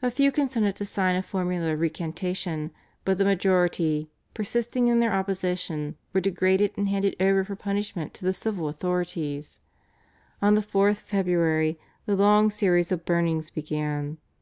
A 0.00 0.10
few 0.10 0.32
consented 0.32 0.74
to 0.76 0.86
sign 0.86 1.16
a 1.16 1.22
formula 1.22 1.74
of 1.74 1.80
recantation, 1.80 2.70
but 3.04 3.18
the 3.18 3.26
majority, 3.26 4.08
persisting 4.32 4.88
in 4.88 5.00
their 5.00 5.12
opposition, 5.12 5.96
were 6.14 6.20
degraded 6.22 6.72
and 6.78 6.88
handed 6.88 7.14
over 7.20 7.44
for 7.44 7.56
punishment 7.56 8.14
to 8.14 8.24
the 8.24 8.32
civil 8.32 8.70
authorities. 8.70 9.60
On 10.40 10.54
the 10.54 10.62
4th 10.62 10.96
February 11.02 11.78
the 12.06 12.16
long 12.16 12.48
series 12.48 12.90
of 12.90 13.04
burnings 13.04 13.50
began. 13.50 14.16